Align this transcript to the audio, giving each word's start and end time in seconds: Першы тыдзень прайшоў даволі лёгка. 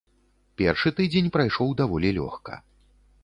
Першы 0.59 0.91
тыдзень 0.99 1.29
прайшоў 1.37 1.75
даволі 1.81 2.09
лёгка. 2.21 2.59